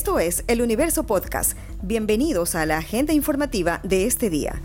Esto 0.00 0.18
es 0.18 0.44
El 0.46 0.62
Universo 0.62 1.04
Podcast. 1.04 1.58
Bienvenidos 1.82 2.54
a 2.54 2.64
la 2.64 2.78
agenda 2.78 3.12
informativa 3.12 3.80
de 3.82 4.06
este 4.06 4.30
día. 4.30 4.58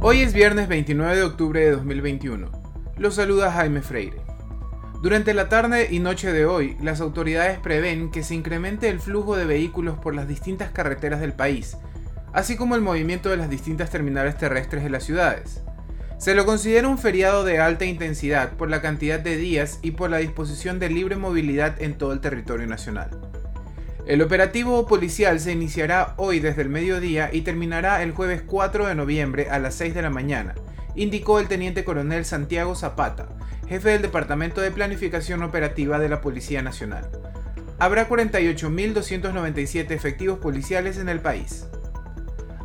Hoy 0.00 0.22
es 0.22 0.32
viernes 0.32 0.66
29 0.66 1.14
de 1.14 1.22
octubre 1.22 1.60
de 1.60 1.70
2021. 1.70 2.50
Los 2.96 3.14
saluda 3.14 3.52
Jaime 3.52 3.80
Freire. 3.80 4.20
Durante 5.00 5.32
la 5.32 5.48
tarde 5.48 5.86
y 5.92 6.00
noche 6.00 6.32
de 6.32 6.44
hoy, 6.44 6.76
las 6.82 7.00
autoridades 7.00 7.60
prevén 7.60 8.10
que 8.10 8.24
se 8.24 8.34
incremente 8.34 8.88
el 8.88 8.98
flujo 8.98 9.36
de 9.36 9.44
vehículos 9.44 9.96
por 9.96 10.16
las 10.16 10.26
distintas 10.26 10.72
carreteras 10.72 11.20
del 11.20 11.32
país, 11.32 11.76
así 12.32 12.56
como 12.56 12.74
el 12.74 12.80
movimiento 12.80 13.28
de 13.28 13.36
las 13.36 13.48
distintas 13.48 13.90
terminales 13.90 14.36
terrestres 14.36 14.82
de 14.82 14.90
las 14.90 15.04
ciudades. 15.04 15.60
Se 16.18 16.34
lo 16.34 16.46
considera 16.46 16.88
un 16.88 16.98
feriado 16.98 17.44
de 17.44 17.60
alta 17.60 17.84
intensidad 17.84 18.54
por 18.54 18.68
la 18.68 18.82
cantidad 18.82 19.20
de 19.20 19.36
días 19.36 19.78
y 19.82 19.92
por 19.92 20.10
la 20.10 20.16
disposición 20.16 20.80
de 20.80 20.90
libre 20.90 21.14
movilidad 21.14 21.80
en 21.80 21.96
todo 21.96 22.12
el 22.12 22.20
territorio 22.20 22.66
nacional. 22.66 23.31
El 24.04 24.20
operativo 24.20 24.84
policial 24.88 25.38
se 25.38 25.52
iniciará 25.52 26.14
hoy 26.16 26.40
desde 26.40 26.62
el 26.62 26.68
mediodía 26.68 27.30
y 27.32 27.42
terminará 27.42 28.02
el 28.02 28.10
jueves 28.10 28.42
4 28.44 28.88
de 28.88 28.96
noviembre 28.96 29.48
a 29.48 29.60
las 29.60 29.76
6 29.76 29.94
de 29.94 30.02
la 30.02 30.10
mañana, 30.10 30.56
indicó 30.96 31.38
el 31.38 31.46
teniente 31.46 31.84
coronel 31.84 32.24
Santiago 32.24 32.74
Zapata, 32.74 33.28
jefe 33.68 33.90
del 33.90 34.02
Departamento 34.02 34.60
de 34.60 34.72
Planificación 34.72 35.44
Operativa 35.44 36.00
de 36.00 36.08
la 36.08 36.20
Policía 36.20 36.62
Nacional. 36.62 37.08
Habrá 37.78 38.08
48.297 38.08 39.92
efectivos 39.92 40.40
policiales 40.40 40.98
en 40.98 41.08
el 41.08 41.20
país. 41.20 41.68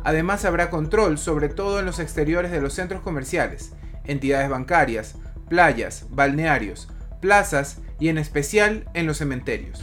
Además 0.02 0.44
habrá 0.44 0.70
control 0.70 1.18
sobre 1.18 1.48
todo 1.48 1.78
en 1.78 1.86
los 1.86 2.00
exteriores 2.00 2.50
de 2.50 2.60
los 2.60 2.74
centros 2.74 3.00
comerciales, 3.00 3.74
entidades 4.04 4.50
bancarias, 4.50 5.14
playas, 5.48 6.06
balnearios, 6.10 6.88
plazas 7.20 7.78
y 8.00 8.08
en 8.08 8.18
especial 8.18 8.88
en 8.92 9.06
los 9.06 9.18
cementerios. 9.18 9.80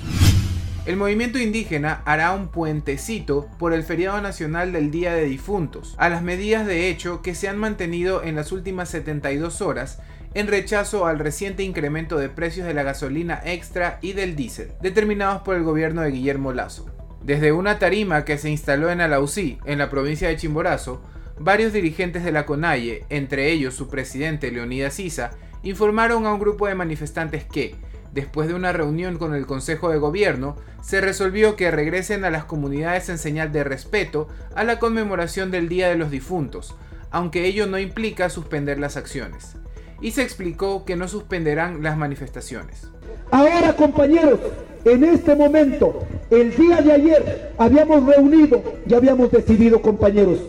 El 0.85 0.97
movimiento 0.97 1.39
indígena 1.39 2.03
hará 2.05 2.33
un 2.33 2.49
puentecito 2.49 3.47
por 3.57 3.73
el 3.73 3.81
feriado 3.81 4.21
nacional 4.21 4.71
del 4.71 4.91
Día 4.91 5.15
de 5.15 5.25
Difuntos, 5.25 5.95
a 5.97 6.09
las 6.09 6.21
medidas 6.21 6.67
de 6.67 6.89
hecho 6.89 7.23
que 7.23 7.33
se 7.33 7.49
han 7.49 7.57
mantenido 7.57 8.23
en 8.23 8.35
las 8.35 8.51
últimas 8.51 8.89
72 8.89 9.61
horas 9.61 9.99
en 10.35 10.45
rechazo 10.45 11.07
al 11.07 11.17
reciente 11.17 11.63
incremento 11.63 12.19
de 12.19 12.29
precios 12.29 12.67
de 12.67 12.75
la 12.75 12.83
gasolina 12.83 13.41
extra 13.45 13.97
y 14.03 14.13
del 14.13 14.35
diésel, 14.35 14.73
determinados 14.79 15.41
por 15.41 15.55
el 15.55 15.63
gobierno 15.63 16.03
de 16.03 16.11
Guillermo 16.11 16.53
Lazo. 16.53 16.85
Desde 17.23 17.51
una 17.51 17.79
tarima 17.79 18.23
que 18.23 18.37
se 18.37 18.51
instaló 18.51 18.91
en 18.91 19.01
Alausí, 19.01 19.57
en 19.65 19.79
la 19.79 19.89
provincia 19.89 20.27
de 20.27 20.37
Chimborazo, 20.37 21.01
varios 21.39 21.73
dirigentes 21.73 22.23
de 22.23 22.31
la 22.31 22.45
CONAIE, 22.45 23.05
entre 23.09 23.51
ellos 23.51 23.73
su 23.73 23.89
presidente 23.89 24.51
Leonidas 24.51 24.93
Sisa, 24.93 25.31
informaron 25.63 26.27
a 26.27 26.33
un 26.33 26.39
grupo 26.39 26.67
de 26.67 26.75
manifestantes 26.75 27.43
que, 27.43 27.75
después 28.15 28.47
de 28.47 28.53
una 28.53 28.71
reunión 28.71 29.17
con 29.17 29.35
el 29.35 29.45
Consejo 29.45 29.89
de 29.89 29.97
Gobierno, 29.97 30.55
se 30.81 31.01
resolvió 31.01 31.57
que 31.57 31.69
regresen 31.69 32.23
a 32.23 32.31
las 32.31 32.45
comunidades 32.45 33.09
en 33.09 33.17
señal 33.17 33.51
de 33.51 33.65
respeto 33.65 34.29
a 34.55 34.63
la 34.63 34.79
conmemoración 34.79 35.51
del 35.51 35.67
Día 35.67 35.89
de 35.89 35.97
los 35.97 36.09
Difuntos, 36.09 36.75
aunque 37.11 37.45
ello 37.45 37.67
no 37.67 37.77
implica 37.77 38.29
suspender 38.29 38.79
las 38.79 38.95
acciones. 38.95 39.57
Y 40.01 40.11
se 40.11 40.23
explicó 40.23 40.85
que 40.85 40.95
no 40.95 41.09
suspenderán 41.09 41.83
las 41.83 41.97
manifestaciones. 41.97 42.87
Ahora, 43.31 43.75
compañeros, 43.75 44.39
en 44.85 45.03
este 45.03 45.35
momento, 45.35 45.99
el 46.29 46.55
día 46.55 46.81
de 46.81 46.93
ayer, 46.93 47.51
habíamos 47.57 48.05
reunido 48.05 48.63
y 48.87 48.93
habíamos 48.93 49.29
decidido, 49.29 49.81
compañeros, 49.81 50.39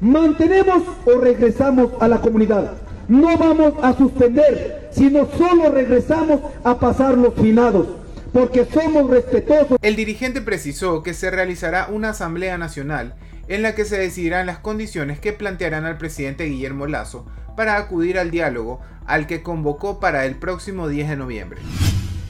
mantenemos 0.00 0.82
o 1.06 1.18
regresamos 1.20 1.92
a 2.00 2.08
la 2.08 2.20
comunidad. 2.20 2.83
No 3.08 3.36
vamos 3.36 3.74
a 3.82 3.92
suspender, 3.96 4.88
sino 4.92 5.26
solo 5.36 5.70
regresamos 5.70 6.40
a 6.62 6.78
pasar 6.78 7.16
los 7.18 7.34
finados 7.34 7.86
porque 8.32 8.64
somos 8.64 9.08
respetuosos. 9.08 9.78
El 9.80 9.94
dirigente 9.94 10.40
precisó 10.40 11.02
que 11.02 11.14
se 11.14 11.30
realizará 11.30 11.88
una 11.90 12.10
asamblea 12.10 12.58
nacional 12.58 13.14
en 13.46 13.62
la 13.62 13.74
que 13.74 13.84
se 13.84 13.96
decidirán 13.96 14.46
las 14.46 14.58
condiciones 14.58 15.20
que 15.20 15.32
plantearán 15.32 15.84
al 15.84 15.98
presidente 15.98 16.44
Guillermo 16.44 16.86
Lazo 16.86 17.26
para 17.56 17.76
acudir 17.76 18.18
al 18.18 18.32
diálogo 18.32 18.80
al 19.06 19.26
que 19.26 19.42
convocó 19.42 20.00
para 20.00 20.24
el 20.24 20.34
próximo 20.34 20.88
10 20.88 21.10
de 21.10 21.16
noviembre. 21.16 21.60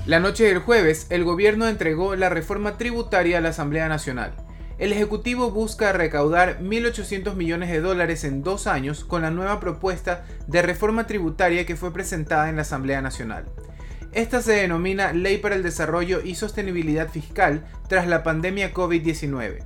La 0.07 0.21
noche 0.21 0.45
del 0.45 0.59
jueves, 0.59 1.07
el 1.09 1.25
gobierno 1.25 1.69
entregó 1.69 2.17
la 2.17 2.29
reforma 2.29 2.77
tributaria 2.77 3.39
a 3.39 3.41
la 3.41 3.51
Asamblea 3.51 3.89
Nacional. 3.89 4.35
El 4.77 4.93
Ejecutivo 4.93 5.53
busca 5.53 5.93
recaudar 5.93 6.59
1.800 6.61 7.37
millones 7.37 7.71
de 7.71 7.81
dólares 7.81 8.25
en 8.25 8.43
dos 8.43 8.67
años 8.67 9.05
con 9.05 9.23
la 9.23 9.31
nueva 9.31 9.61
propuesta 9.61 10.25
de 10.49 10.63
reforma 10.63 11.07
tributaria 11.07 11.65
que 11.65 11.77
fue 11.77 11.93
presentada 11.93 12.49
en 12.49 12.57
la 12.57 12.63
Asamblea 12.63 13.01
Nacional. 13.01 13.45
Esta 14.13 14.43
se 14.43 14.53
denomina 14.53 15.13
Ley 15.13 15.39
para 15.39 15.55
el 15.55 15.63
Desarrollo 15.63 16.21
y 16.23 16.35
Sostenibilidad 16.35 17.09
Fiscal 17.09 17.65
tras 17.89 18.09
la 18.09 18.25
pandemia 18.25 18.75
COVID-19. 18.75 19.65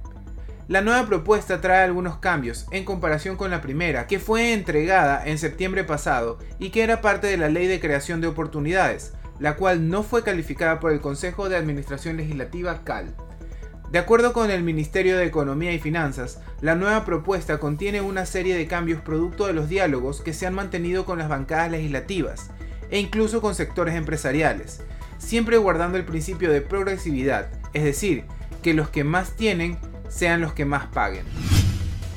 La 0.69 0.83
nueva 0.83 1.07
propuesta 1.07 1.63
trae 1.63 1.85
algunos 1.85 2.19
cambios 2.19 2.67
en 2.71 2.85
comparación 2.85 3.37
con 3.37 3.51
la 3.51 3.63
primera, 3.63 4.07
que 4.07 4.19
fue 4.19 4.53
entregada 4.53 5.27
en 5.27 5.39
septiembre 5.39 5.85
pasado 5.85 6.39
y 6.59 6.69
que 6.69 6.83
era 6.83 7.01
parte 7.01 7.29
de 7.29 7.39
la 7.39 7.49
Ley 7.49 7.67
de 7.67 7.81
Creación 7.81 8.21
de 8.21 8.27
Oportunidades, 8.27 9.15
la 9.39 9.57
cual 9.57 9.89
no 9.89 10.03
fue 10.03 10.23
calificada 10.23 10.81
por 10.81 10.93
el 10.93 11.01
Consejo 11.01 11.49
de 11.49 11.57
Administración 11.57 12.19
Legislativa 12.19 12.85
CAL. 12.85 13.15
De 13.91 13.99
acuerdo 13.99 14.35
con 14.35 14.51
el 14.51 14.63
Ministerio 14.63 15.17
de 15.17 15.25
Economía 15.25 15.73
y 15.73 15.79
Finanzas, 15.79 16.41
la 16.61 16.75
nueva 16.75 17.07
propuesta 17.07 17.59
contiene 17.59 18.03
una 18.03 18.27
serie 18.27 18.55
de 18.55 18.67
cambios 18.67 19.01
producto 19.01 19.47
de 19.47 19.55
los 19.55 19.71
diálogos 19.71 20.21
que 20.21 20.35
se 20.35 20.47
han 20.47 20.53
mantenido 20.53 21.07
con 21.07 21.19
las 21.19 21.31
bancadas 21.31 21.71
legislativas 21.71 22.51
e 22.91 22.99
incluso 22.99 23.41
con 23.41 23.55
sectores 23.55 23.95
empresariales, 23.95 24.83
siempre 25.17 25.57
guardando 25.57 25.97
el 25.97 26.05
principio 26.05 26.53
de 26.53 26.61
progresividad, 26.61 27.49
es 27.73 27.83
decir, 27.83 28.25
que 28.63 28.75
los 28.75 28.91
que 28.91 29.05
más 29.05 29.37
tienen 29.37 29.79
sean 30.11 30.43
los 30.43 30.53
que 30.53 30.67
más 30.67 30.87
paguen. 30.89 31.25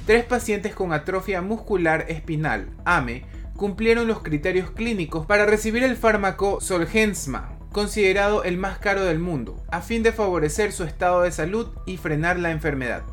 Tres 0.06 0.26
pacientes 0.26 0.76
con 0.76 0.92
atrofia 0.92 1.42
muscular 1.42 2.06
espinal, 2.10 2.68
AME, 2.84 3.24
cumplieron 3.56 4.08
los 4.08 4.22
criterios 4.22 4.72
clínicos 4.72 5.26
para 5.26 5.46
recibir 5.46 5.84
el 5.84 5.96
fármaco 5.96 6.60
Solgensma, 6.60 7.61
considerado 7.72 8.44
el 8.44 8.58
más 8.58 8.80
caro 8.80 9.04
del 9.04 9.20
mundo, 9.20 9.64
a 9.72 9.82
fin 9.82 10.04
de 10.04 10.12
favorecer 10.12 10.72
su 10.72 10.84
estado 10.84 11.22
de 11.22 11.32
salud 11.32 11.70
y 11.86 11.98
frenar 11.98 12.38
la 12.38 12.52
enfermedad. 12.52 13.04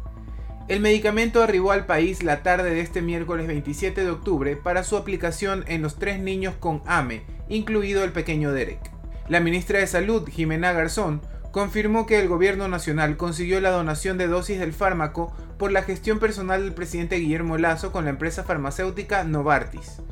El 0.68 0.80
medicamento 0.80 1.42
arribó 1.42 1.72
al 1.72 1.86
país 1.86 2.22
la 2.22 2.42
tarde 2.42 2.70
de 2.70 2.80
este 2.80 3.00
miércoles 3.00 3.46
27 3.46 4.04
de 4.04 4.10
octubre 4.10 4.56
para 4.56 4.84
su 4.84 4.96
aplicación 4.96 5.64
en 5.66 5.80
los 5.80 5.96
tres 5.96 6.20
niños 6.20 6.54
con 6.60 6.82
AME, 6.86 7.22
incluido 7.48 8.04
el 8.04 8.12
pequeño 8.12 8.52
Derek. 8.52 8.90
La 9.28 9.40
ministra 9.40 9.78
de 9.78 9.86
Salud, 9.86 10.28
Jimena 10.28 10.72
Garzón, 10.72 11.22
confirmó 11.52 12.04
que 12.04 12.18
el 12.18 12.28
gobierno 12.28 12.68
nacional 12.68 13.16
consiguió 13.16 13.60
la 13.60 13.70
donación 13.70 14.18
de 14.18 14.26
dosis 14.26 14.58
del 14.58 14.74
fármaco 14.74 15.34
por 15.58 15.72
la 15.72 15.82
gestión 15.82 16.18
personal 16.18 16.62
del 16.62 16.74
presidente 16.74 17.16
Guillermo 17.16 17.56
Lazo 17.56 17.90
con 17.90 18.04
la 18.04 18.10
empresa 18.10 18.44
farmacéutica 18.44 19.24
Novartis. 19.24 20.02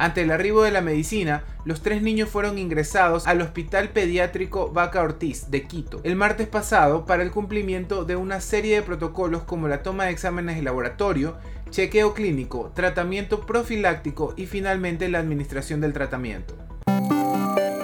Ante 0.00 0.22
el 0.22 0.30
arribo 0.30 0.62
de 0.62 0.70
la 0.70 0.80
medicina, 0.80 1.42
los 1.64 1.82
tres 1.82 2.02
niños 2.02 2.28
fueron 2.28 2.56
ingresados 2.56 3.26
al 3.26 3.40
Hospital 3.40 3.88
Pediátrico 3.88 4.70
Vaca 4.70 5.02
Ortiz 5.02 5.50
de 5.50 5.64
Quito 5.64 6.00
el 6.04 6.14
martes 6.14 6.46
pasado 6.46 7.04
para 7.04 7.24
el 7.24 7.32
cumplimiento 7.32 8.04
de 8.04 8.14
una 8.14 8.40
serie 8.40 8.76
de 8.76 8.82
protocolos 8.82 9.42
como 9.42 9.66
la 9.66 9.82
toma 9.82 10.04
de 10.04 10.12
exámenes 10.12 10.54
de 10.54 10.62
laboratorio, 10.62 11.36
chequeo 11.70 12.14
clínico, 12.14 12.70
tratamiento 12.76 13.44
profiláctico 13.44 14.34
y 14.36 14.46
finalmente 14.46 15.08
la 15.08 15.18
administración 15.18 15.80
del 15.80 15.92
tratamiento. 15.92 16.54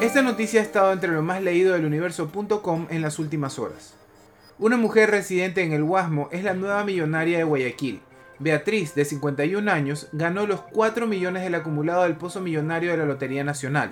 Esta 0.01 0.23
noticia 0.23 0.61
ha 0.61 0.63
estado 0.65 0.93
entre 0.93 1.11
lo 1.11 1.23
más 1.23 1.43
leído 1.43 1.73
del 1.73 1.85
universo.com 1.85 2.87
en 2.91 3.03
las 3.03 3.19
últimas 3.19 3.59
horas. 3.59 3.95
Una 4.61 4.77
mujer 4.77 5.11
residente 5.11 5.65
en 5.65 5.73
el 5.73 5.83
Guasmo 5.83 6.29
es 6.31 6.45
la 6.45 6.55
nueva 6.55 6.85
millonaria 6.85 7.39
de 7.39 7.45
Guayaquil 7.45 8.01
Beatriz, 8.39 8.95
de 8.95 9.05
51 9.05 9.71
años, 9.71 10.09
ganó 10.13 10.47
los 10.47 10.61
4 10.61 11.07
millones 11.07 11.45
del 11.45 11.55
acumulado 11.55 12.03
del 12.03 12.17
Pozo 12.17 12.41
Millonario 12.41 12.91
de 12.91 12.97
la 12.97 13.05
Lotería 13.05 13.45
Nacional. 13.45 13.91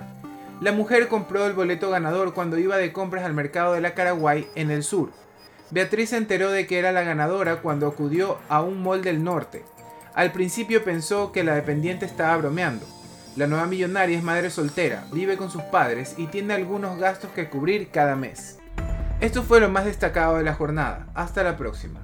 La 0.59 0.71
mujer 0.71 1.07
compró 1.07 1.45
el 1.45 1.53
boleto 1.53 1.89
ganador 1.89 2.33
cuando 2.33 2.57
iba 2.57 2.77
de 2.77 2.91
compras 2.91 3.23
al 3.23 3.33
mercado 3.33 3.73
de 3.73 3.81
la 3.81 3.93
Caraguay 3.93 4.47
en 4.55 4.71
el 4.71 4.83
sur. 4.83 5.11
Beatriz 5.71 6.09
se 6.09 6.17
enteró 6.17 6.51
de 6.51 6.67
que 6.67 6.77
era 6.77 6.91
la 6.91 7.03
ganadora 7.03 7.61
cuando 7.61 7.87
acudió 7.87 8.37
a 8.49 8.61
un 8.61 8.83
mall 8.83 9.01
del 9.01 9.23
norte. 9.23 9.63
Al 10.13 10.31
principio 10.31 10.83
pensó 10.83 11.31
que 11.31 11.43
la 11.43 11.55
dependiente 11.55 12.05
estaba 12.05 12.37
bromeando. 12.37 12.85
La 13.35 13.47
nueva 13.47 13.65
millonaria 13.65 14.17
es 14.17 14.23
madre 14.23 14.51
soltera, 14.51 15.05
vive 15.11 15.37
con 15.37 15.49
sus 15.49 15.63
padres 15.63 16.13
y 16.17 16.27
tiene 16.27 16.53
algunos 16.53 16.99
gastos 16.99 17.31
que 17.31 17.49
cubrir 17.49 17.89
cada 17.89 18.15
mes. 18.15 18.59
Esto 19.21 19.41
fue 19.41 19.59
lo 19.59 19.69
más 19.69 19.85
destacado 19.85 20.37
de 20.37 20.43
la 20.43 20.53
jornada. 20.53 21.07
Hasta 21.15 21.43
la 21.43 21.57
próxima. 21.57 22.01